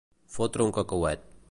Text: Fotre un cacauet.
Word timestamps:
Fotre 0.37 0.63
un 0.69 0.73
cacauet. 0.79 1.31